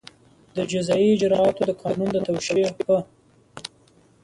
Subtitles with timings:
[0.55, 2.95] د جزایي اجراآتو د قانون د توشېح په